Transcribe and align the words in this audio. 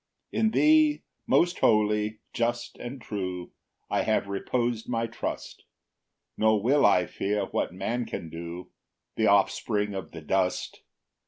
8 0.33 0.39
In 0.39 0.49
thee, 0.49 1.03
most 1.27 1.59
holy, 1.59 2.21
just, 2.33 2.75
and 2.79 2.99
true, 2.99 3.51
I 3.87 4.01
have 4.01 4.25
repos'd 4.27 4.89
my 4.89 5.05
trust; 5.05 5.61
Nor 6.35 6.59
will 6.63 6.87
I 6.87 7.05
fear 7.05 7.45
what 7.45 7.71
man 7.71 8.07
can 8.07 8.27
do, 8.31 8.71
The 9.15 9.27
offspring 9.27 9.93
of 9.93 10.09
the 10.09 10.21
dust. 10.21 10.81